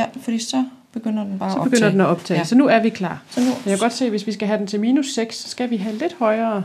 [0.00, 1.92] Ja, fordi så begynder den bare Så at begynder optage.
[1.92, 2.38] den at optage.
[2.38, 2.44] Ja.
[2.44, 3.22] Så nu er vi klar.
[3.30, 5.36] Så nu, Jeg kan godt se, at hvis vi skal have den til minus 6,
[5.36, 6.64] så skal vi have lidt højere.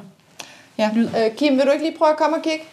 [0.78, 0.90] ja.
[0.96, 1.08] lyd.
[1.08, 2.64] Øh, Kim, vil du ikke lige prøve at komme og kigge?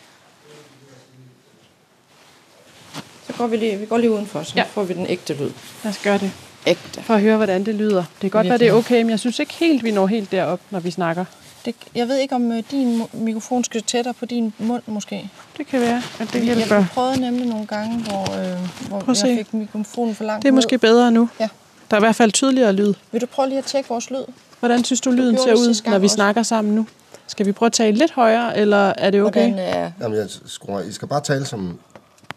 [3.27, 4.61] Så går vi lige, vi går lige udenfor, så Ja.
[4.63, 4.67] ja.
[4.67, 5.51] får vi den ægte lyd.
[5.85, 6.31] Lad os gøre det.
[6.67, 7.03] Ægte.
[7.03, 8.03] For at høre, hvordan det lyder.
[8.03, 10.33] Det kan godt være, det er okay, men jeg synes ikke helt, vi når helt
[10.33, 11.25] derop, når vi snakker.
[11.65, 15.31] Det, jeg ved ikke, om øh, din mikrofon skal tættere på din mund, måske.
[15.57, 16.85] Det kan være, at det Jeg hjælper.
[16.95, 19.27] prøvede nemlig nogle gange, hvor, øh, hvor at se.
[19.27, 21.29] jeg fik mikrofonen for langt Det er måske bedre nu.
[21.41, 21.49] Ja.
[21.91, 22.95] Der er i hvert fald tydeligere lyd.
[23.13, 24.25] Vil du prøve lige at tjekke vores lyd?
[24.61, 26.15] Hvordan synes du, lyden ser ud, når vi også.
[26.15, 26.87] snakker sammen nu?
[27.27, 29.53] Skal vi prøve at tale lidt højere, eller er det okay?
[29.53, 31.79] Hvordan, øh, Jamen, jeg skruer, I skal bare tale, som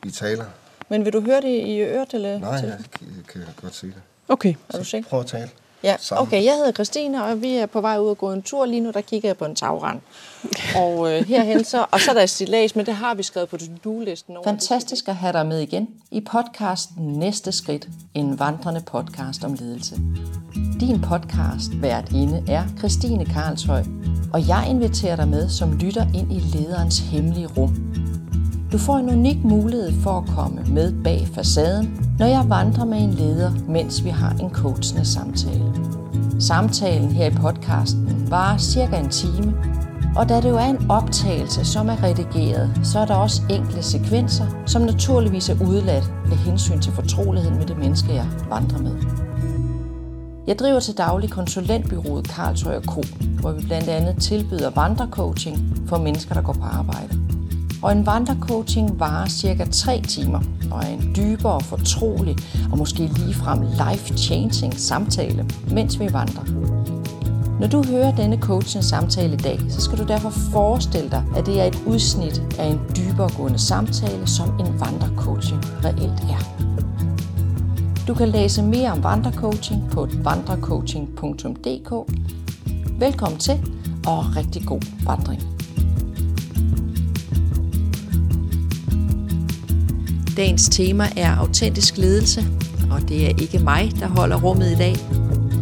[0.05, 0.45] I taler.
[0.89, 2.13] men vil du høre det i øret?
[2.13, 3.95] Eller Nej, jeg kan, kan godt se det.
[4.27, 4.53] Okay.
[4.73, 5.09] Er du sikker?
[5.09, 5.49] Prøv at tale.
[5.85, 6.27] Ja, Sammen.
[6.27, 6.43] okay.
[6.43, 8.65] Jeg hedder Christine, og vi er på vej ud og gå en tur.
[8.65, 9.99] Lige nu, der kigger jeg på en tagrand.
[10.83, 13.49] Og øh, herhen så, og så er der et stillads, men det har vi skrevet
[13.49, 14.35] på to-do-listen.
[14.43, 19.95] Fantastisk at have dig med igen i podcasten Næste Skridt, en vandrende podcast om ledelse.
[20.79, 23.83] Din podcast hvert inde er Christine Karlshøj,
[24.33, 27.75] og jeg inviterer dig med som lytter ind i lederens hemmelige rum.
[28.71, 32.97] Du får en unik mulighed for at komme med bag facaden, når jeg vandrer med
[32.97, 35.84] en leder, mens vi har en coachende samtale.
[36.39, 39.53] Samtalen her i podcasten varer cirka en time,
[40.15, 43.83] og da det jo er en optagelse, som er redigeret, så er der også enkelte
[43.83, 48.95] sekvenser, som naturligvis er udladt af hensyn til fortroligheden med det menneske, jeg vandrer med.
[50.47, 53.03] Jeg driver til daglig konsulentbyrået Karlsøj Co.,
[53.41, 57.34] hvor vi blandt andet tilbyder vandrecoaching for mennesker, der går på arbejde.
[57.85, 60.39] Og en vandrecoaching varer cirka 3 timer
[60.71, 62.35] og er en dybere, fortrolig
[62.71, 66.43] og måske ligefrem life-changing samtale, mens vi vandrer.
[67.59, 71.45] Når du hører denne coaching samtale i dag, så skal du derfor forestille dig, at
[71.45, 76.65] det er et udsnit af en dyberegående samtale, som en vandrecoaching reelt er.
[78.07, 82.11] Du kan læse mere om vandrecoaching på vandrecoaching.dk.
[82.99, 83.59] Velkommen til,
[84.07, 85.54] og rigtig god vandring.
[90.37, 92.45] Dagens tema er autentisk ledelse,
[92.91, 94.95] og det er ikke mig, der holder rummet i dag.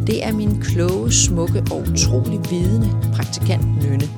[0.07, 4.09] Det er min kloge, smukke og utrolig vidende praktikant Nynne.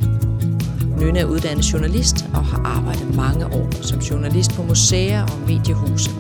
[1.00, 6.12] Nynne er uddannet journalist og har arbejdet mange år som journalist på museer og mediehuse.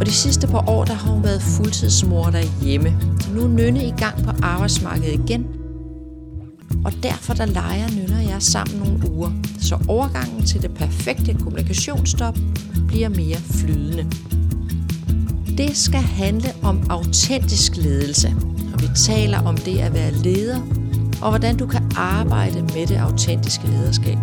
[0.00, 2.96] Og de sidste par år, der har hun været fuldtidsmor derhjemme.
[3.20, 5.59] Så nu er Nynne i gang på arbejdsmarkedet igen.
[6.84, 9.30] Og derfor der leger Nynne og jeg sammen nogle uger,
[9.60, 12.38] så overgangen til det perfekte kommunikationsstop
[12.88, 14.06] bliver mere flydende.
[15.58, 18.34] Det skal handle om autentisk ledelse,
[18.74, 20.60] og vi taler om det at være leder,
[21.22, 24.18] og hvordan du kan arbejde med det autentiske lederskab.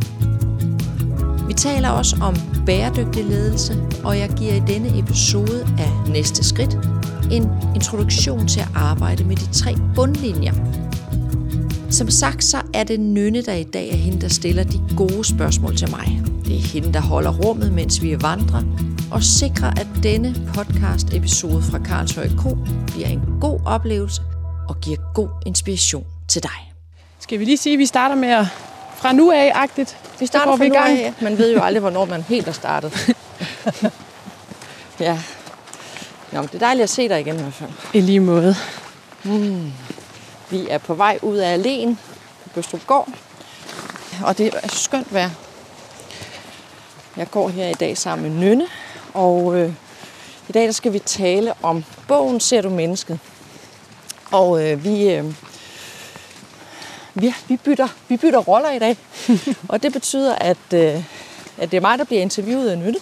[1.48, 2.36] Vi taler også om
[2.66, 6.78] bæredygtig ledelse, og jeg giver i denne episode af Næste Skridt
[7.32, 10.54] en introduktion til at arbejde med de tre bundlinjer.
[11.92, 15.24] Som sagt, så er det Nynne, der i dag er hende, der stiller de gode
[15.24, 16.22] spørgsmål til mig.
[16.46, 18.64] Det er hende, der holder rummet, mens vi vandrer,
[19.12, 24.22] og sikrer, at denne podcast-episode fra Karlshøj Kro bliver en god oplevelse
[24.70, 26.74] og giver god inspiration til dig.
[27.20, 28.46] Skal vi lige sige, at vi starter med at
[28.98, 29.98] fra nu af-agtigt?
[30.20, 31.00] Vi starter fra vi nu gang.
[31.00, 31.14] af.
[31.22, 33.16] Man ved jo aldrig, hvornår man helt er startet.
[35.00, 35.20] ja.
[36.32, 37.70] Nå, men det er dejligt at se dig igen i hvert fald.
[37.94, 38.56] I lige måde.
[40.50, 41.96] Vi er på vej ud af alléen
[42.44, 42.82] på Bøstrup
[44.24, 45.30] og det er skønt vejr.
[47.18, 48.68] Jeg går her i dag sammen med Nynne,
[49.14, 49.74] og øh,
[50.50, 53.20] i dag der skal vi tale om bogen Ser du mennesket.
[54.32, 55.26] Og øh, vi, øh,
[57.14, 58.98] vi, vi, bytter, vi bytter roller i dag,
[59.70, 61.04] og det betyder, at, øh,
[61.58, 63.00] at det er mig, der bliver interviewet af Nynne.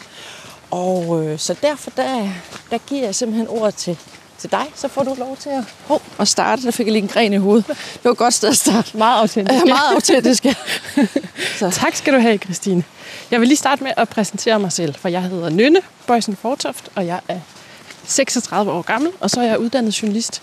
[0.72, 2.30] Og øh, så derfor der,
[2.72, 3.98] der giver jeg simpelthen ordet til,
[4.40, 6.62] til dig, så får du lov til at, oh, at starte.
[6.62, 7.68] Der fik jeg lige en gren i hovedet.
[7.68, 8.98] Det var et godt sted at starte.
[8.98, 9.60] Meget autentisk.
[9.60, 10.46] Ja, meget autentisk.
[10.46, 10.54] ja.
[11.60, 11.70] Så.
[11.72, 12.84] Tak skal du have, Christine.
[13.32, 16.90] Jeg vil lige starte med at præsentere mig selv, for jeg hedder Nynne Bøjsen Fortoft,
[16.96, 17.40] og jeg er
[18.08, 20.42] 36 år gammel, og så er jeg uddannet journalist.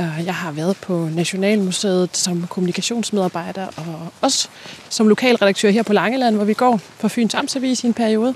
[0.00, 4.48] Øh, Jeg har været på Nationalmuseet som kommunikationsmedarbejder, og også
[4.88, 8.34] som lokalredaktør her på Langeland, hvor vi går for Fyns Amtsavis i en periode.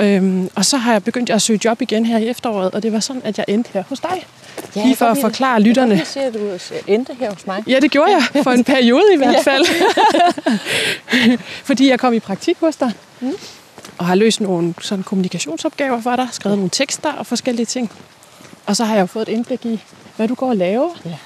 [0.00, 2.92] Øhm, og så har jeg begyndt at søge job igen her i efteråret, og det
[2.92, 4.26] var sådan, at jeg endte her hos dig.
[4.76, 5.94] Ja, lige for at forklare lytterne.
[5.94, 7.64] Jeg lide, at du endte her hos mig.
[7.66, 9.66] Ja, det gjorde jeg for en periode i hvert fald.
[11.68, 12.92] Fordi jeg kom i praktik hos dig.
[13.20, 13.32] Mm.
[13.98, 17.92] Og har løst nogle sådan kommunikationsopgaver for dig, skrevet nogle tekster og forskellige ting.
[18.66, 19.80] Og så har jeg jo fået et indblik i,
[20.16, 20.90] hvad du går og laver.
[21.04, 21.16] Ja.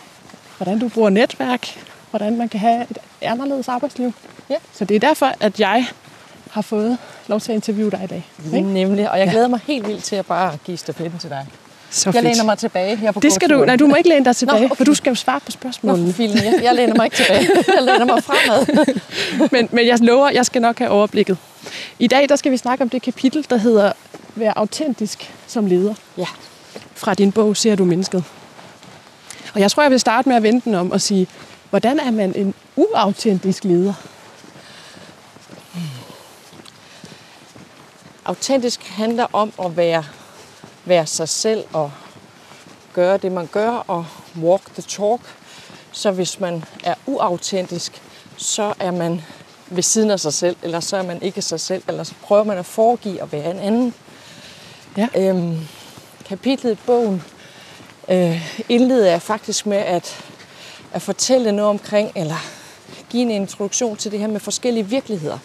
[0.56, 1.66] Hvordan du bruger netværk.
[2.10, 4.12] Hvordan man kan have et anderledes arbejdsliv.
[4.50, 4.56] Ja.
[4.72, 5.86] Så det er derfor, at jeg
[6.54, 8.26] har fået lov til at interviewe dig i dag.
[8.54, 8.68] Ikke?
[8.72, 11.46] Nemlig, og jeg glæder mig helt vildt til at bare give stafetten til dig.
[11.90, 12.24] Så Jeg fedt.
[12.24, 12.98] læner mig tilbage.
[13.02, 14.66] Jeg er på Det skal du, nej, du må ikke læne dig tilbage, Nå, Nå,
[14.66, 14.76] okay.
[14.76, 16.06] for du skal jo svare på Nå, spørgsmålene.
[16.06, 17.48] for filen, jeg, jeg læner mig ikke tilbage.
[17.74, 18.66] Jeg læner mig fremad.
[19.52, 21.36] Men, men jeg lover, jeg skal nok have overblikket.
[21.98, 23.92] I dag der skal vi snakke om det kapitel, der hedder
[24.34, 25.94] Vær autentisk som leder.
[26.18, 26.26] Ja.
[26.94, 28.24] Fra din bog Ser du mennesket.
[29.54, 31.26] Og jeg tror, jeg vil starte med at vente den om og sige,
[31.70, 33.92] hvordan er man en uautentisk leder?
[38.24, 40.04] Autentisk handler om at være,
[40.84, 41.92] være sig selv og
[42.92, 44.06] gøre det, man gør og
[44.42, 45.20] walk the talk.
[45.92, 48.02] Så hvis man er uautentisk,
[48.36, 49.22] så er man
[49.66, 52.44] ved siden af sig selv, eller så er man ikke sig selv, eller så prøver
[52.44, 53.94] man at foregive at være en anden.
[54.96, 55.08] Ja.
[55.16, 55.58] Øhm,
[56.24, 57.22] kapitlet i bogen
[58.08, 60.24] øh, indleder jeg faktisk med at,
[60.92, 62.46] at fortælle noget omkring, eller
[63.10, 65.38] give en introduktion til det her med forskellige virkeligheder.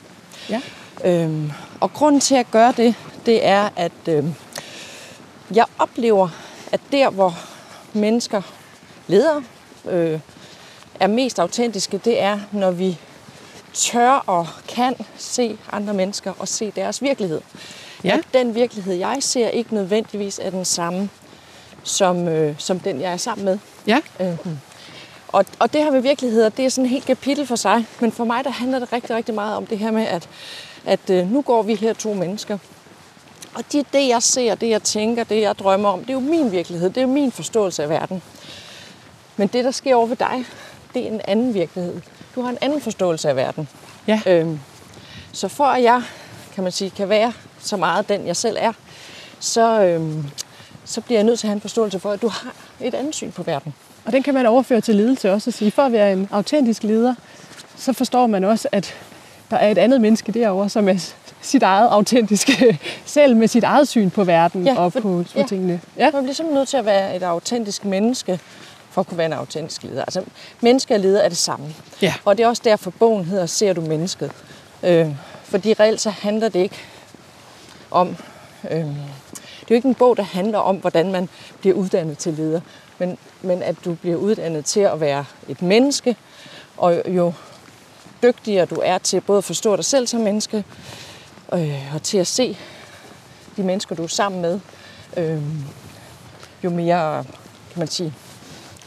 [0.50, 0.62] Ja.
[1.04, 4.36] Øhm, og grunden til at gøre det, det er, at øhm,
[5.56, 6.30] jeg oplever,
[6.72, 7.38] at der, hvor
[7.94, 8.42] mennesker,
[9.08, 9.44] ledere,
[9.90, 10.20] øh,
[11.00, 12.98] er mest autentiske, det er, når vi
[13.74, 17.42] tør og kan se andre mennesker og se deres virkelighed.
[18.04, 18.18] Ja.
[18.18, 21.10] At den virkelighed, jeg ser, ikke nødvendigvis er den samme,
[21.84, 23.58] som, øh, som den, jeg er sammen med.
[23.88, 24.60] Ja, Øhm,
[25.28, 27.86] og, og det her med virkeligheder, det er sådan et helt kapitel for sig.
[28.00, 30.30] Men for mig, der handler det rigtig, rigtig meget om det her med, at,
[30.86, 32.58] at øh, nu går vi her to mennesker.
[33.56, 36.20] Og det, det, jeg ser, det, jeg tænker, det, jeg drømmer om, det er jo
[36.20, 36.90] min virkelighed.
[36.90, 38.22] Det er jo min forståelse af verden.
[39.38, 40.46] Men det, der sker over ved dig,
[40.94, 42.02] det er en anden virkelighed.
[42.36, 43.70] Du har en anden forståelse af verden.
[44.08, 44.60] ja, Øhm,
[45.32, 46.02] så for at jeg,
[46.56, 48.74] kan man sige, kan være så meget den, jeg selv er,
[49.40, 50.26] så, øhm,
[50.86, 53.16] så bliver jeg nødt til at have en forståelse for, at du har et andet
[53.16, 53.74] syn på verden.
[54.06, 56.84] og den kan man overføre til ledelse også og sige, for at være en autentisk
[56.84, 57.16] leder,
[57.78, 58.96] så forstår man også, at
[59.52, 61.12] der er et andet menneske derovre, som er
[61.42, 65.40] sit eget autentiske selv med sit eget syn på verden Ja, og for- på, på
[65.40, 65.46] ja.
[65.46, 65.82] tingene.
[65.98, 66.12] Ja.
[66.12, 68.40] Man bliver simpelthen nødt til at være et autentisk menneske,
[68.92, 70.02] for at kunne være en autentisk leder.
[70.02, 70.24] Altså,
[70.62, 71.66] menneske og leder er det samme.
[72.02, 72.14] Ja.
[72.26, 74.32] Og det er også derfor, bogen hedder Ser du mennesket?
[74.84, 75.08] Øh,
[75.44, 76.76] fordi reelt så handler det ikke
[77.92, 78.16] om...
[78.72, 81.30] Øh, det er jo ikke en bog, der handler om, hvordan man
[81.60, 82.62] bliver uddannet til leder,
[82.98, 86.16] men, men at du bliver uddannet til at være et menneske,
[86.78, 87.34] og jo
[88.24, 90.64] dygtigere du er til både at forstå dig selv som menneske,
[91.54, 92.58] øh, og til at se
[93.58, 94.60] de mennesker, du er sammen med,
[95.18, 95.42] øh,
[96.64, 97.24] jo mere,
[97.74, 98.14] kan man sige,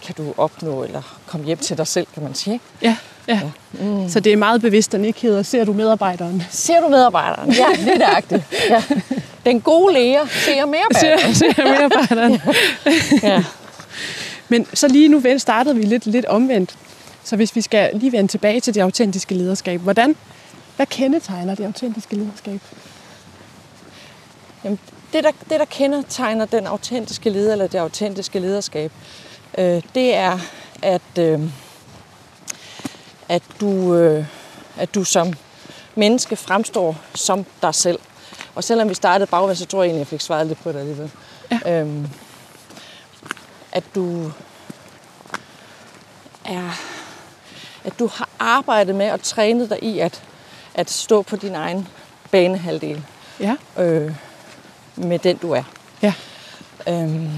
[0.03, 2.55] kan du opnå eller komme hjem til dig selv, kan man sige.
[2.55, 2.65] Ikke?
[2.83, 2.97] Ja,
[3.29, 3.41] ja.
[3.73, 4.09] Mm.
[4.09, 6.43] Så det er meget bevidst, den ikke hedder, ser du medarbejderen?
[6.51, 7.53] Ser du medarbejderen?
[7.53, 8.43] Ja, lige nøjagtigt.
[8.69, 8.83] Ja.
[9.45, 11.35] Den gode læger ser medarbejderen.
[11.35, 12.41] Ser, ser medarbejderen.
[13.23, 13.45] Ja.
[14.49, 16.77] Men så lige nu startede vi lidt, lidt omvendt.
[17.25, 20.17] Så hvis vi skal lige vende tilbage til det autentiske lederskab, hvordan,
[20.77, 22.61] hvad kendetegner det autentiske lederskab?
[24.65, 24.79] Jamen,
[25.13, 28.93] det, der, det, der kendetegner den autentiske leder, eller det autentiske lederskab,
[29.59, 30.39] øh, det er,
[30.83, 31.41] at, øh,
[33.29, 34.27] at, du, øh,
[34.77, 35.33] at du som
[35.95, 37.99] menneske fremstår som dig selv.
[38.55, 40.79] Og selvom vi startede bagvendt, så tror jeg egentlig, jeg fik svaret lidt på det
[40.79, 41.11] alligevel.
[41.51, 41.81] Ja.
[41.81, 42.09] Øhm,
[43.73, 44.33] at du
[46.45, 46.81] er,
[47.85, 50.23] at du har arbejdet med og trænet dig i at,
[50.75, 51.89] at stå på din egen
[52.31, 53.03] banehalvdel
[53.41, 54.15] Ja, øh,
[54.97, 55.63] med den, du er.
[56.03, 56.15] ja,
[56.89, 57.31] Øhm.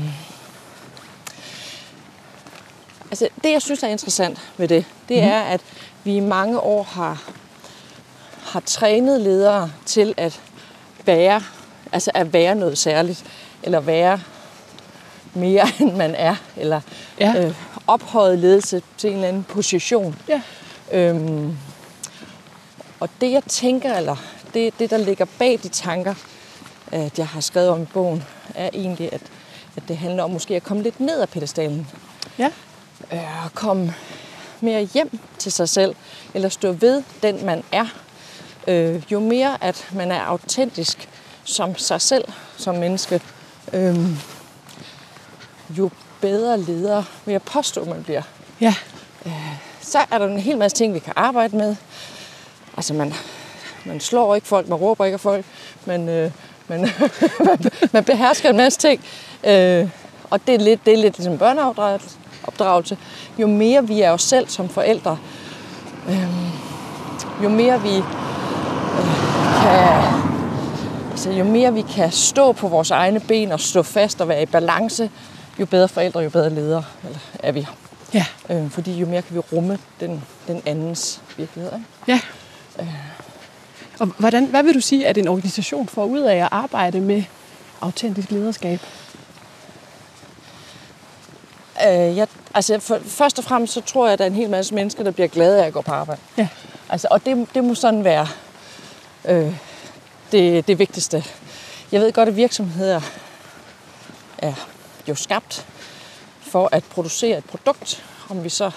[3.11, 5.29] Altså, det, jeg synes er interessant ved det, det mm.
[5.29, 5.61] er, at
[6.05, 7.23] vi i mange år har,
[8.45, 10.41] har trænet ledere til at
[11.05, 11.43] være,
[11.93, 13.25] altså at være noget særligt,
[13.63, 14.21] eller være
[15.37, 16.81] mere, end man er, eller
[17.21, 17.55] ja, øh,
[17.87, 20.17] ophøjet ledelse til en eller anden position.
[20.29, 20.41] ja.
[20.93, 21.57] Øhm,
[23.01, 24.17] og det jeg tænker, eller
[24.55, 26.15] det, det der ligger bag de tanker,
[26.93, 28.25] at jeg har skrevet om i bogen,
[28.55, 29.21] er egentlig, at,
[29.77, 31.87] at det handler om måske at komme lidt ned af pedestalen.
[32.39, 32.51] ja.
[33.13, 33.95] Øh, at komme
[34.61, 35.95] mere hjem til sig selv,
[36.35, 37.87] eller stå ved den, man er.
[38.67, 41.09] Øh, jo mere, at man er autentisk
[41.45, 42.25] som sig selv,
[42.57, 43.21] som menneske,
[43.73, 43.97] øh,
[45.79, 45.91] jo
[46.21, 48.23] bedre leder vil jeg påstå, man bliver
[48.61, 48.75] ja.
[49.81, 51.77] så er der en hel masse ting, vi kan arbejde med.
[52.77, 53.15] Altså, man,
[53.85, 55.45] man slår ikke folk, man råber ikke af folk,
[55.85, 56.31] men øh,
[56.69, 56.81] man,
[57.47, 59.05] man, man behersker en masse ting.
[59.45, 59.89] Øh,
[60.31, 62.99] og det er lidt, det er lidt ligesom børneopdragelse.
[63.39, 65.19] Jo mere vi er os selv som forældre,
[66.09, 66.29] øh,
[67.45, 68.05] jo mere vi øh,
[69.63, 70.05] kan,
[71.11, 74.43] altså, jo mere vi kan stå på vores egne ben og stå fast og være
[74.43, 75.11] i balance,
[75.61, 77.67] jo bedre forældre, jo bedre ledere eller er vi.
[78.15, 81.73] Ja, Øh, fordi jo mere kan vi rumme den, den andens virkelighed.
[81.73, 81.85] Ikke?
[82.09, 82.21] ja.
[84.01, 87.23] Og hvordan, hvad vil du sige, at en organisation får ud af at arbejde med
[87.81, 88.81] autentisk lederskab?
[91.87, 94.51] Øh, jeg, altså, for, først og fremmest så tror jeg, at der er en hel
[94.51, 96.21] masse mennesker, der bliver glade af at gå på arbejde.
[96.39, 96.49] Ja.
[96.89, 98.29] Altså, og det, det må sådan være
[99.25, 99.57] øh,
[100.33, 101.25] det, det vigtigste.
[101.93, 103.01] Jeg ved godt, at virksomheder
[104.39, 104.69] er
[105.09, 105.67] jo skabt
[106.41, 108.05] for at producere et produkt.
[108.31, 108.71] Om vi så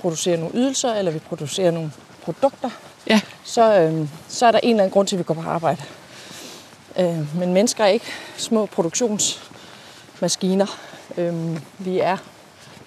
[0.00, 1.92] producerer nogle ydelser, eller vi producerer nogle
[2.22, 2.70] produkter,
[3.06, 3.20] Ja.
[3.44, 5.82] så, øh, så er der en eller anden grund til, at vi går på arbejde.
[6.98, 10.66] Øh, men mennesker er ikke små produktionsmaskiner.
[11.16, 12.16] Øh, vi er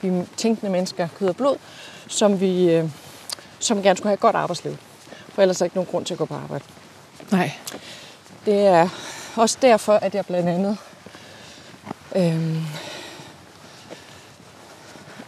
[0.01, 1.57] vi er tænkende mennesker, kød og blod,
[2.07, 2.89] som vi øh,
[3.59, 4.77] som gerne skulle have et godt arbejdsliv.
[5.29, 6.63] For ellers er der ikke nogen grund til at gå på arbejde.
[7.31, 7.51] Nej.
[8.45, 8.89] Det er
[9.35, 10.77] også derfor, at jeg blandt andet
[12.15, 12.57] øh,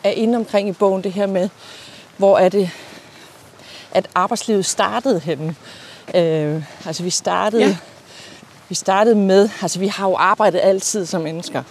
[0.04, 1.50] er inde omkring i bogen det her med,
[2.18, 2.70] hvor er det,
[3.92, 5.56] at arbejdslivet startede henne.
[6.15, 7.77] Øh, altså vi startede, Ja.
[8.70, 11.63] vi startede med, altså vi har jo arbejdet altid som mennesker.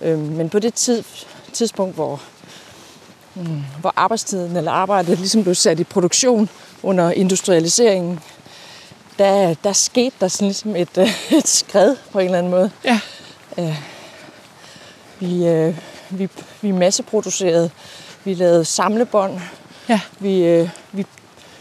[0.00, 1.02] Øh, men på det tid,
[1.52, 2.20] tidspunkt, hvor,
[3.34, 6.48] mm, hvor arbejdstiden eller arbejdet ligesom blev sat i produktion
[6.82, 8.20] under industrialiseringen,
[9.18, 12.70] der, der skete der sådan ligesom et, øh, et skred på en eller anden måde.
[12.84, 13.00] Ja.
[15.20, 15.78] Vi, øh,
[16.10, 16.28] vi,
[16.62, 17.70] vi masseproducerede,
[18.24, 19.40] vi lavede samlebånd,
[19.88, 20.00] Ja.
[20.18, 21.06] vi, øh, vi,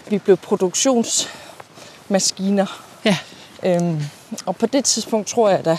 [0.10, 2.82] vi blev produktionsmaskiner.
[3.06, 3.18] Ja.
[3.64, 4.02] Øhm,
[4.46, 5.78] og på det tidspunkt tror jeg da,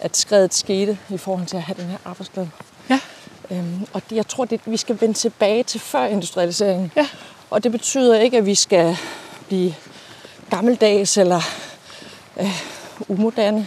[0.00, 2.50] at skredet skete i forhold til at have den her arbejdsglæde.
[2.90, 3.00] Ja.
[3.50, 6.92] Øhm, og det, jeg tror, det, vi skal vende tilbage til før industrialiseringen.
[6.96, 7.06] Ja.
[7.50, 8.96] Og det betyder ikke, at vi skal
[9.48, 9.74] blive
[10.50, 11.40] gammeldags eller
[12.40, 12.60] øh,
[13.08, 13.66] umoderne.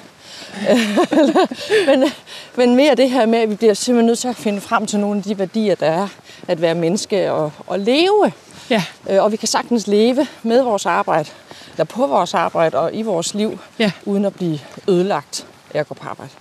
[1.88, 2.12] men,
[2.56, 5.00] men mere det her med, at vi bliver simpelthen nødt til at finde frem til
[5.00, 6.08] nogle af de værdier, der er
[6.48, 8.34] at være menneske og, og leve.
[8.70, 8.84] Ja.
[9.10, 11.30] Øh, og vi kan sagtens leve med vores arbejde,
[11.72, 13.92] eller på vores arbejde og i vores liv, Ja.
[14.06, 16.32] uden at blive ødelagt af at gå på arbejde.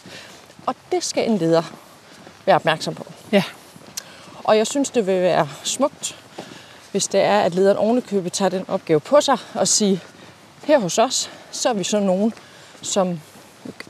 [0.67, 1.63] Og det skal en leder
[2.47, 3.07] være opmærksom på.
[3.33, 3.43] Ja.
[4.45, 6.17] Og jeg synes, det vil være smukt,
[6.91, 9.99] hvis det er, at lederen ovenikøbet tager den opgave på sig og siger,
[10.65, 12.35] her hos os, så er vi så nogen,
[12.83, 13.21] som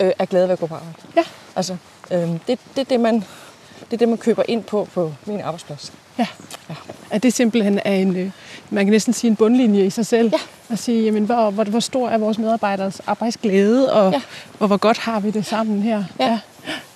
[0.01, 0.95] øh, er glade ved at gå på arbejde.
[1.17, 1.25] Ja.
[1.57, 1.77] Altså,
[2.11, 5.41] øh, det, det, er det, man, det er det, man køber ind på på min
[5.41, 5.93] arbejdsplads.
[6.19, 6.27] Ja.
[6.71, 6.75] Ja.
[7.11, 8.31] At det simpelthen er en, øh,
[8.71, 10.31] man kan næsten sige en bundlinje i sig selv.
[10.33, 10.39] Ja.
[10.73, 14.21] At sige, jamen, hvor, hvor, hvor stor er vores medarbejderes arbejdsglæde, og, Ja.
[14.61, 16.05] og hvor godt har vi det sammen her.
[16.21, 16.39] Ja.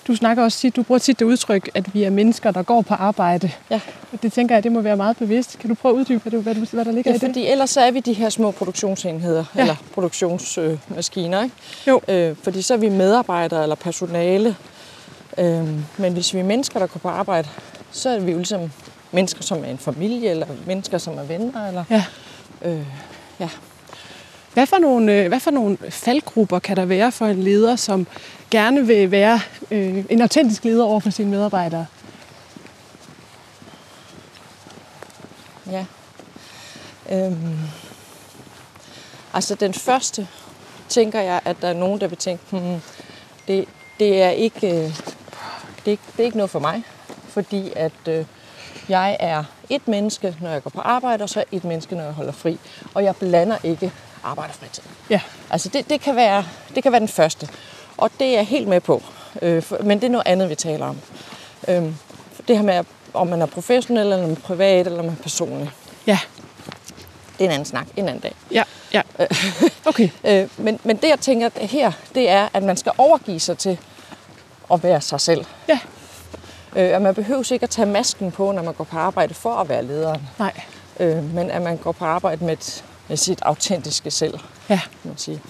[0.06, 2.82] Du snakker også tit, du bruger tit det udtryk, at vi er mennesker, der går
[2.82, 3.50] på arbejde.
[3.70, 3.80] Ja.
[4.12, 5.58] Og det tænker jeg, det må være meget bevidst.
[5.58, 7.28] Kan du prøve at uddybe, hvad, du, hvad, hvad der ligger Ja, i det?
[7.28, 9.60] fordi ellers så er vi de her små produktionsenheder, Ja.
[9.60, 9.60] ja.
[9.60, 11.42] eller produktionsmaskiner.
[11.42, 11.54] Ikke?
[11.86, 12.00] Jo.
[12.08, 14.56] Øh, fordi så er vi medarbejdere eller personale.
[15.38, 17.48] Øh, men hvis vi er mennesker, der går på arbejde,
[17.92, 18.72] så er vi jo ligesom
[19.12, 21.68] mennesker, som er en familie, eller mennesker, som er venner.
[21.68, 22.04] Eller, Ja.
[22.62, 22.86] øh,
[23.40, 23.48] ja.
[24.54, 28.06] Hvad for, nogle, øh, hvad for nogle faldgrupper kan der være for en leder, som
[28.50, 29.40] gerne vil være
[29.70, 31.86] øh, en autentisk leder over for sine medarbejdere?
[35.70, 35.84] Ja.
[37.12, 37.58] Øhm.
[39.34, 40.28] Altså den første,
[40.88, 42.80] tænker jeg, at der er nogen, der vil tænke, hmm,
[43.48, 43.64] det,
[43.98, 44.90] det, er ikke, øh,
[45.86, 46.82] det, er ikke, det er ikke noget for mig.
[47.28, 48.24] Fordi at øh,
[48.88, 52.12] jeg er et menneske, når jeg går på arbejde, og så et menneske, når jeg
[52.12, 52.58] holder fri.
[52.94, 53.92] Og jeg blander ikke
[54.24, 54.82] arbejde og fritid.
[55.10, 55.20] Ja.
[55.50, 57.48] Altså det, det, kan være, det kan være den første.
[57.96, 59.02] Og det er jeg helt med på.
[59.42, 61.00] Øh, for, men det er noget andet, vi taler om.
[61.68, 61.82] Øh,
[62.48, 65.70] det her med, om man er professionel, eller man er privat, eller man er personlig.
[66.06, 66.18] Ja.
[67.38, 68.34] Det er en anden snak, en anden dag.
[68.50, 68.62] Ja.
[68.92, 69.02] ja.
[69.86, 70.08] Okay.
[70.24, 73.78] Øh, men, men det, jeg tænker her, det er, at man skal overgive sig til
[74.72, 75.44] at være sig selv.
[75.68, 75.80] Ja.
[76.76, 79.54] Øh, og man behøver ikke at tage masken på, når man går på arbejde for
[79.54, 80.28] at være lederen.
[80.38, 80.60] Nej.
[81.00, 84.38] Øh, men at man går på arbejde med, et, med sit autentiske selv.
[84.68, 84.80] Ja.
[85.02, 85.42] Kan man sige.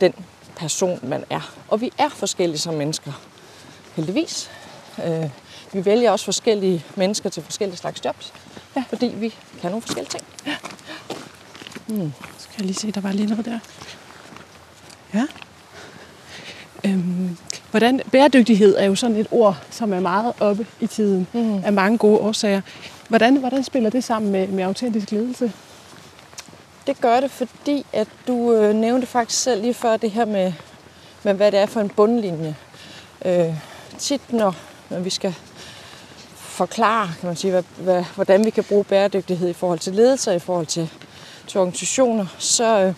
[0.00, 0.14] Den
[0.56, 1.54] person, man er.
[1.68, 3.12] Og vi er forskellige som mennesker.
[3.96, 4.50] Heldigvis.
[5.04, 5.28] Øh,
[5.72, 8.32] vi vælger også forskellige mennesker til forskellige slags jobs.
[8.76, 8.84] Ja.
[8.88, 10.24] Fordi vi kan nogle forskellige ting.
[12.38, 13.58] Skal jeg lige se, der var lige noget der.
[15.14, 15.26] Ja.
[16.84, 17.38] Øhm,
[17.72, 21.64] hvordan, bæredygtighed er jo sådan et ord, som er meget oppe i tiden mm.
[21.64, 22.60] af mange gode årsager.
[23.08, 25.52] Hvordan, hvordan spiller det sammen med, med autentisk ledelse?
[26.86, 30.52] Det gør det, fordi at du øh, nævnte faktisk selv lige før det her med,
[31.22, 32.56] med hvad det er for en bundlinje.
[33.24, 33.54] Øh,
[33.98, 34.56] tit når,
[34.90, 35.34] når vi skal
[36.34, 40.36] forklare, kan man sige, hvad, hvad, hvordan vi kan bruge bæredygtighed i forhold til ledelse
[40.36, 40.90] i forhold til,
[41.46, 42.94] til organisationer, så, øh,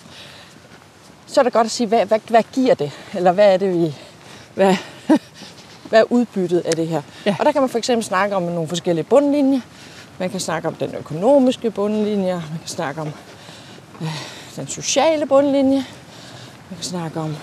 [1.26, 2.92] så er det godt at sige, hvad, hvad, hvad giver det?
[3.14, 3.94] Eller hvad er det, vi...
[4.54, 4.76] Hvad,
[5.88, 7.02] hvad er udbyttet af det her?
[7.26, 7.37] Ja.
[7.38, 9.61] Og der kan man for eksempel snakke om nogle forskellige bundlinjer.
[10.18, 13.08] Man kan snakke om den økonomiske bundlinje, man kan snakke om
[14.00, 14.08] øh,
[14.56, 15.87] den sociale bundlinje,
[16.70, 17.37] man kan snakke om,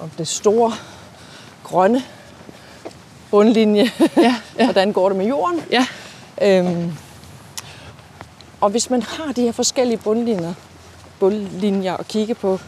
[0.00, 0.72] om det store
[1.64, 2.02] grønne
[3.30, 3.90] bundlinje.
[4.16, 4.64] Ja, ja.
[4.64, 5.62] Hvordan går det med jorden?
[5.70, 5.86] Ja,
[6.42, 6.92] Øhm,
[8.60, 10.54] og hvis man har de her forskellige bundlinjer,
[11.20, 12.58] bundlinjer at kigge på,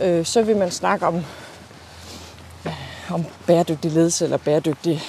[0.00, 1.24] øh, så vil man snakke om,
[3.10, 5.02] om bæredygtig ledelse eller bæredygtig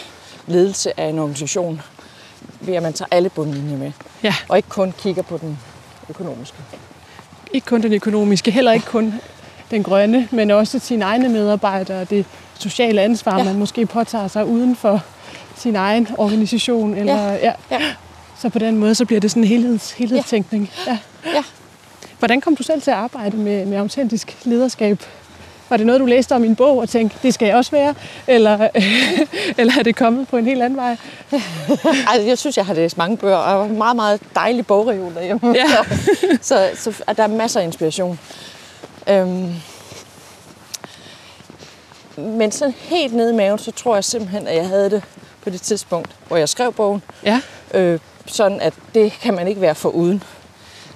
[0.47, 1.81] ledelse af en organisation,
[2.61, 3.91] ved at man tager alle bundlinjer med,
[4.23, 4.35] ja.
[4.49, 5.59] og ikke kun kigger på den
[6.09, 6.57] økonomiske.
[7.53, 9.13] Ikke kun den økonomiske, heller ikke kun
[9.71, 12.25] den grønne, men også sine egne medarbejdere, det
[12.59, 13.43] sociale ansvar, Ja.
[13.43, 15.03] man måske påtager sig uden for
[15.55, 16.93] sin egen organisation.
[16.93, 17.37] Eller, ja.
[17.41, 17.53] Ja.
[17.71, 17.81] Ja.
[18.39, 20.71] Så på den måde så bliver det sådan en helheds, helhedstænkning.
[20.87, 20.97] Ja.
[21.25, 21.43] Ja.
[22.19, 24.99] Hvordan kom du selv til at arbejde med, med autentisk lederskab?
[25.69, 27.71] Var det noget, du læste om i en bog og tænkte, det skal jeg også
[27.71, 27.95] være?
[28.27, 28.67] Eller,
[29.57, 30.97] eller er det kommet på en helt anden vej?
[32.11, 34.67] Altså, jeg synes, jeg har læst mange bøger, og jeg har en meget, meget dejlig
[34.67, 35.55] bogreol derhjemme.
[35.55, 35.65] Ja.
[36.41, 38.19] så, så, så at der er masser af inspiration.
[39.09, 39.53] Øhm,
[42.17, 45.03] men sådan helt nede i maven, så tror jeg simpelthen, at jeg havde det
[45.41, 47.01] på det tidspunkt, hvor jeg skrev bogen.
[47.23, 47.41] Ja,
[47.73, 50.23] Øh, sådan, at det kan man ikke være for uden.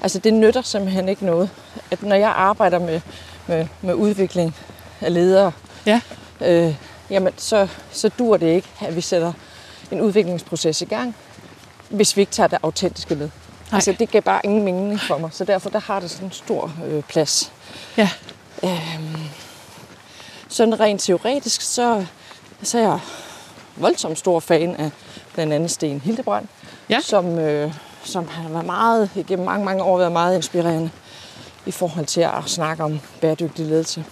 [0.02, 1.50] Altså, det nytter simpelthen ikke noget.
[1.92, 3.02] At når jeg arbejder med,
[3.48, 4.56] med, med udvikling
[5.02, 5.52] af ledere,
[5.86, 6.02] ja,
[6.42, 6.76] øh,
[7.10, 9.34] jamen så, så dur det ikke, at vi sætter
[9.92, 11.16] en udviklingsproces i gang,
[11.90, 13.30] hvis vi ikke tager det autentiske med.
[13.72, 13.78] Nej.
[13.78, 16.32] Altså, det gav bare ingen mening for mig, så derfor der har det sådan en
[16.32, 17.52] stor øh, plads.
[17.98, 18.10] ja,
[20.50, 22.06] Sådan rent teoretisk, så,
[22.64, 23.00] så er jeg
[23.76, 24.92] voldsomt stor fan af
[25.34, 26.48] blandt andet Sten Hildebrand,
[26.90, 27.00] Ja.
[27.02, 27.74] som, øh,
[28.04, 30.90] som har været meget, igennem mange, mange år været meget inspirerende
[31.66, 34.06] i forhold til at snakke om bæredygtig ledelse.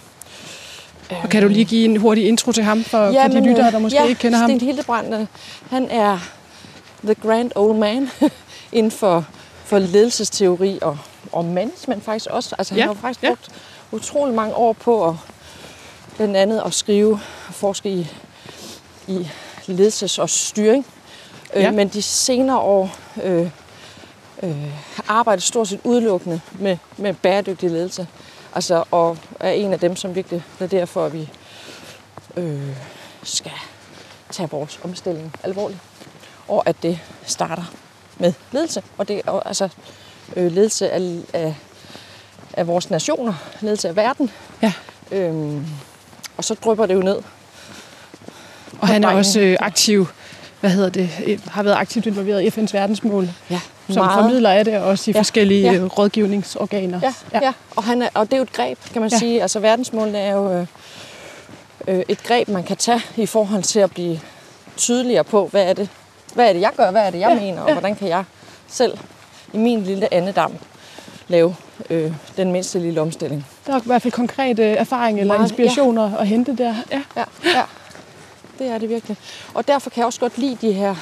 [1.22, 3.66] Og kan du lige give en hurtig intro til ham for, ja, for de lyttere,
[3.66, 4.50] øh, der måske ja, ikke kender ham?
[4.50, 5.26] Sten Hildebrand, øh,
[5.70, 6.18] han er
[7.04, 8.10] the grand old man
[8.72, 9.26] inden for,
[9.64, 10.98] for ledelsesteori og,
[11.32, 12.54] og management faktisk også.
[12.58, 13.28] Altså han Ja, har faktisk ja.
[13.28, 13.48] brugt
[13.92, 15.14] utrolig mange år på at,
[16.16, 18.06] blandt andet at skrive og forske i,
[19.08, 19.28] i
[19.68, 20.86] ledelses- og styring.
[21.54, 21.68] Ja.
[21.68, 23.48] Øh, men de senere år øh,
[24.42, 24.72] øh,
[25.08, 28.06] arbejdet stort set udelukkende med, med bæredygtig ledelse.
[28.54, 31.28] Altså, og er en af dem, som virkelig plæderer for, at vi
[32.36, 32.76] øh,
[33.22, 33.52] skal
[34.30, 35.80] tage vores omstilling alvorligt.
[36.48, 37.72] Og at det starter
[38.18, 38.82] med ledelse.
[38.98, 39.68] Og det er altså
[40.36, 41.54] øh, ledelse af, af,
[42.52, 44.30] af vores nationer, ledelse af verden.
[44.62, 44.72] Ja.
[45.12, 45.66] Øhm,
[46.36, 47.22] og så drypper det jo ned.
[48.80, 50.06] Og han er også øh, aktiv,
[50.62, 54.64] hvad hedder det, øh, har været aktivt involveret i FN's verdensmål, Ja, som formidler af
[54.64, 55.74] det, og også i Ja, forskellige ja.
[55.78, 57.00] øh, rådgivningsorganer.
[57.02, 57.40] Ja, ja.
[57.42, 57.52] ja.
[57.76, 59.14] Og, han er, og det er jo et greb, kan man Ja.
[59.16, 59.18] ja.
[59.18, 59.42] sige.
[59.42, 60.66] Altså verdensmålene er jo øh,
[61.88, 64.20] øh, et greb, man kan tage i forhold til at blive
[64.76, 65.88] tydeligere på, hvad er det,
[66.34, 67.40] hvad er det jeg gør, hvad er det, jeg Ja, ja.
[67.40, 67.74] mener, og ja.
[67.74, 68.24] hvordan kan jeg
[68.68, 68.98] selv
[69.52, 70.52] i min lille andedam
[71.28, 71.54] lave
[71.90, 73.46] øh, den mindste lille omstilling.
[73.66, 76.74] Der er i hvert fald konkrete erfaring eller inspirationer at hente der.
[76.92, 77.02] Ja.
[77.16, 77.62] Ja, ja.
[78.58, 79.16] Det er det virkelig.
[79.54, 80.94] Og derfor kan jeg også godt lide de her,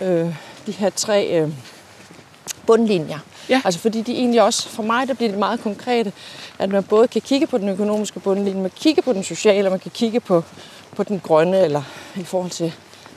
[0.00, 0.34] øh,
[0.66, 1.52] de her tre øh,
[2.66, 3.18] bundlinjer.
[3.48, 3.62] Ja.
[3.64, 6.12] Altså fordi de egentlig også, for mig der bliver det meget konkrete,
[6.58, 9.68] at man både kan kigge på den økonomiske bundlinje, man kan kigge på den sociale,
[9.68, 10.44] og man kan kigge på,
[10.96, 11.82] på den grønne, eller
[12.16, 12.72] i forhold til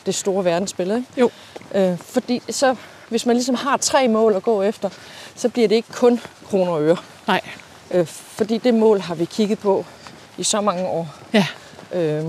[0.05, 0.97] det store verdensbillede.
[0.99, 1.19] Ikke?
[1.19, 1.29] Jo.
[1.75, 2.75] Øh, fordi så,
[3.09, 4.89] hvis man ligesom har tre mål at gå efter,
[5.35, 6.97] så bliver det ikke kun kroner og øre.
[7.27, 7.41] Nej.
[7.91, 9.85] Øh, fordi det mål har vi kigget på
[10.37, 11.07] i så mange år.
[11.33, 11.47] Ja.
[11.93, 12.25] Øh,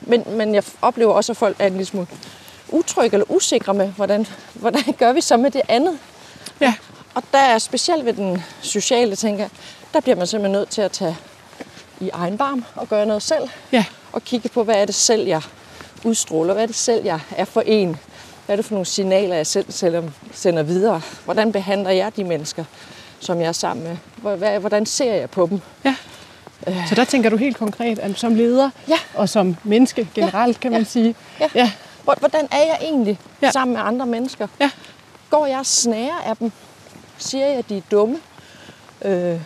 [0.00, 2.06] men, men jeg oplever også, at folk er en lille smule
[2.68, 5.98] utrygge eller usikre med, hvordan, hvordan gør vi så med det andet?
[6.60, 6.74] Ja.
[7.14, 9.48] Og der er specielt ved den sociale, tænker
[9.94, 11.16] der bliver man simpelthen nødt til at tage
[12.00, 13.48] i egen barm og gøre noget selv.
[13.72, 13.84] Ja.
[14.12, 15.42] Og kigge på, hvad er det selv, jeg
[16.04, 16.54] udstråler?
[16.54, 17.96] Hvad er det selv, jeg er for en?
[18.46, 21.00] Hvad er det for nogle signaler, jeg selv sender, sender videre?
[21.24, 22.64] Hvordan behandler jeg de mennesker,
[23.20, 24.58] som jeg er sammen med?
[24.58, 25.60] Hvordan ser jeg på dem?
[25.84, 25.96] ja.
[26.88, 28.98] Så der tænker du helt konkret, at som leder Ja.
[29.14, 30.84] og som menneske generelt, kan man Ja.
[30.84, 31.14] sige.
[31.40, 31.48] Ja.
[31.54, 31.72] Ja.
[32.04, 33.46] Hvor- Hvordan er jeg egentlig Ja.
[33.46, 33.50] ja.
[33.52, 34.46] sammen med andre mennesker?
[34.60, 34.70] Ja.
[35.30, 36.52] Går jeg og snærer af dem?
[37.18, 38.18] Siger jeg, at de er dumme?
[39.02, 39.40] Øh,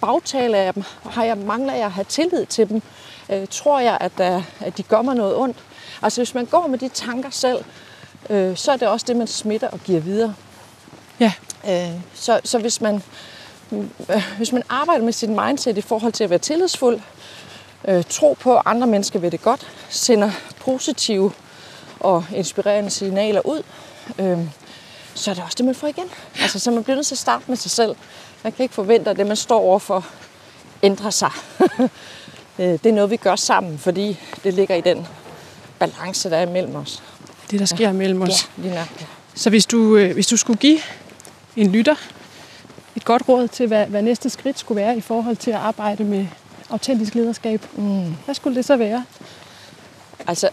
[0.00, 0.82] bagtaler jeg dem?
[1.10, 2.82] Har jeg, mangler jeg at have tillid til dem?
[3.30, 5.56] Øh, tror jeg, at, der, at de gør mig noget ondt?
[6.02, 7.64] Altså hvis man går med de tanker selv,
[8.30, 10.34] øh, så er det også det, man smitter og giver videre.
[11.20, 11.32] Ja.
[11.68, 13.00] Øh, så, så hvis man, øh,
[14.36, 17.00] hvis man arbejder med sit mindset i forhold til at være tillidsfuld,
[17.88, 21.32] øh, tro på, at andre mennesker vil det godt, sender positive
[22.00, 23.62] og inspirerende signaler ud,
[24.18, 24.38] øh,
[25.14, 26.10] så er det også det, man får igen.
[26.40, 27.96] Altså, så man bliver nødt til at starte med sig selv.
[28.44, 30.06] Man kan ikke forvente, at det, man står overfor,
[30.82, 31.30] ændrer sig.
[32.58, 35.06] Øh, det er noget, vi gør sammen, fordi det ligger i den
[35.78, 37.02] balance, der er mellem os.
[37.50, 38.48] Det, der sker mellem os.
[38.58, 39.04] Ja, lige nok.
[39.34, 40.78] Så hvis du, øh, hvis du skulle give
[41.56, 41.94] en lytter
[42.96, 46.04] et godt råd til, hvad, hvad næste skridt skulle være i forhold til at arbejde
[46.04, 46.26] med
[46.70, 48.14] autentisk lederskab, mm.
[48.24, 49.04] hvad skulle det så være?
[50.26, 50.48] Altså,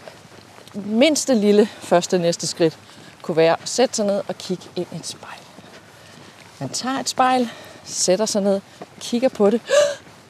[0.73, 2.77] mindste lille første næste skridt
[3.21, 5.39] kunne være at sætte sig ned og kigge ind i et spejl.
[6.59, 7.49] Man tager et spejl,
[7.85, 8.61] sætter sig ned,
[8.99, 9.61] kigger på det,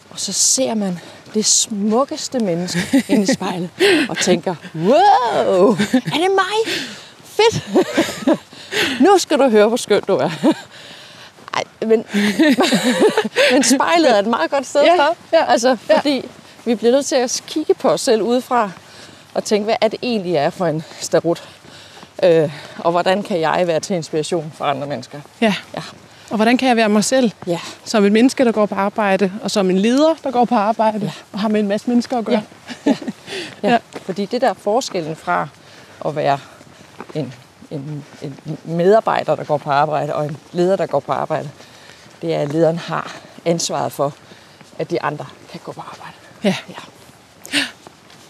[0.09, 0.99] og så ser man
[1.33, 3.69] det smukkeste menneske ind i spejlet
[4.09, 6.75] og tænker, wow, er det mig?
[7.23, 7.63] Fedt!
[9.05, 10.55] nu skal du høre, hvor skøn du er.
[11.53, 11.89] Ej, men,
[13.53, 15.15] men spejlet er et meget godt sted Ja, for.
[15.33, 16.29] ja, altså, fordi
[16.65, 18.71] vi bliver nødt til at kigge på os selv udefra
[19.33, 21.43] og tænke, hvad er det egentlig er for en starut?
[22.23, 25.19] Øh, og hvordan kan jeg være til inspiration for andre mennesker?
[25.41, 25.53] Ja.
[25.75, 25.81] Ja.
[26.29, 27.31] Og hvordan kan jeg være mig selv?
[27.47, 27.59] Ja.
[27.85, 30.99] Som et menneske, der går på arbejde, og som en leder, der går på arbejde,
[31.05, 31.11] ja.
[31.33, 32.41] og har med en masse mennesker at gøre.
[32.85, 32.91] Ja.
[32.91, 32.97] Ja.
[33.69, 33.77] Ja.
[34.05, 35.47] Fordi det der er forskellen fra
[36.05, 36.39] at være
[37.15, 37.33] en,
[37.73, 41.49] en, en medarbejder, der går på arbejde, og en leder, der går på arbejde,
[42.21, 44.13] det er, at lederen har ansvaret for,
[44.79, 46.13] at de andre kan gå på arbejde.
[46.43, 46.55] ja.
[46.69, 46.75] Ja.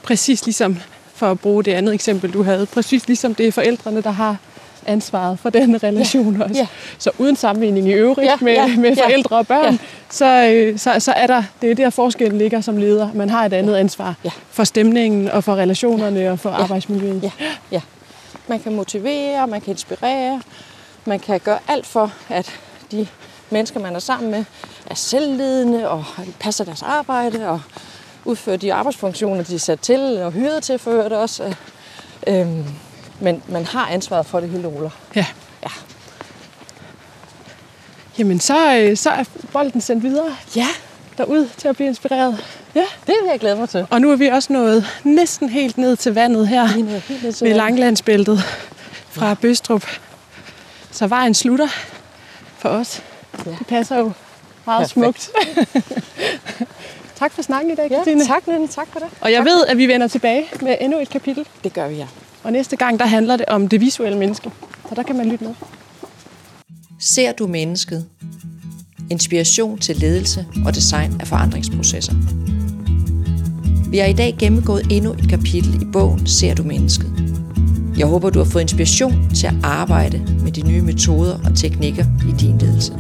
[0.04, 0.78] Præcis ligesom,
[1.14, 4.38] for at bruge det andet eksempel, du havde, præcis ligesom det er forældrene, der har
[4.86, 6.56] ansvaret for den relation også.
[6.56, 6.68] ja.
[6.98, 9.06] Så uden sammenligning i øvrigt Ja, med, ja, med ja.
[9.06, 9.78] forældre og børn, Ja.
[10.10, 13.10] så, øh, så, så er der, det er der forskellen ligger som leder.
[13.14, 14.30] Man har et andet ansvar Ja.
[14.52, 17.24] for stemningen og for relationerne og for arbejdsmiljøet.
[17.24, 17.32] Ja,
[17.72, 17.82] ja.
[18.48, 20.42] Man kan motivere, man kan inspirere,
[21.06, 22.60] man kan gøre alt for, at
[22.92, 23.08] de
[23.50, 24.46] mennesker, man er sammen med,
[24.86, 26.06] er selvledende og
[26.40, 27.62] passer deres arbejde og
[28.26, 31.56] udfører de arbejdsfunktioner, de er sat til og hyret til for øvrigt også.
[32.28, 32.66] Øhm,
[33.20, 34.90] men man har ansvaret for det hele, Ola.
[35.16, 35.26] Ja.
[35.64, 35.70] Ja.
[38.18, 40.68] Jamen, så, øh, så er bolden sendt videre ja,
[41.18, 42.46] derud til at blive inspireret.
[42.76, 42.86] Ja.
[43.08, 43.88] det vil jeg glæde mig til.
[43.90, 46.88] Og nu er vi også nået næsten helt ned til vandet her er helt
[47.42, 47.54] ved.
[47.56, 48.40] Langlandsbæltet
[49.12, 49.34] fra ja.
[49.34, 49.86] Bøstrup.
[50.92, 51.68] Så vejen slutter
[52.58, 53.02] for os.
[53.46, 53.52] Ja.
[53.60, 54.12] Det passer jo
[54.66, 55.24] meget Perfekt.
[55.24, 55.30] smukt.
[57.20, 58.26] tak for snakken i dag, Ja, Christine.
[58.26, 58.68] tak, Nynne.
[58.68, 59.08] Tak for det.
[59.22, 61.46] Og jeg ved, at vi vender tilbage med endnu et kapitel.
[61.64, 62.08] Det gør vi, ja.
[62.44, 64.52] Og næste gang, der handler det om det visuelle menneske.
[64.90, 65.54] Så der kan man lytte med.
[67.00, 68.06] Ser du mennesket?
[69.12, 72.14] Inspiration til ledelse og design af forandringsprocesser.
[73.94, 77.12] Vi har i dag gennemgået endnu et kapitel i bogen Ser du mennesket?
[77.98, 82.06] Jeg håber, du har fået inspiration til at arbejde med de nye metoder og teknikker
[82.28, 82.94] i din ledelse.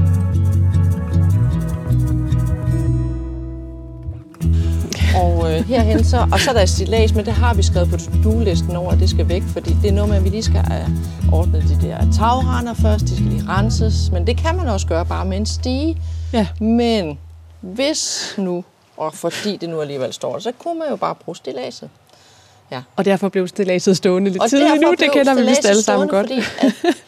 [5.63, 8.75] herhen så, og så er der et stillads, men det har vi skrevet på to-do-listen
[8.75, 10.87] over, at det skal væk, fordi det er noget med, at vi lige skal have
[11.31, 15.05] ordnet de der tagrender først, de skal lige renses, men det kan man også gøre
[15.05, 15.97] bare med en stige.
[16.33, 16.47] Ja.
[16.59, 17.19] Men
[17.61, 18.63] hvis nu,
[18.97, 21.89] og fordi det nu alligevel står så kunne man jo bare bruge stilladset.
[22.95, 24.95] Og derfor blev stilladset stående lidt tidligt nu.
[24.99, 26.27] Det kender vi vist alle sammen godt.
[26.27, 26.41] Fordi